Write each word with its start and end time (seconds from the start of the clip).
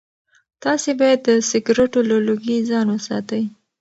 تاسي 0.63 0.91
باید 1.01 1.19
د 1.27 1.29
سګرټو 1.49 1.99
له 2.09 2.17
لوګي 2.27 2.57
ځان 2.69 2.87
وساتئ. 2.91 3.43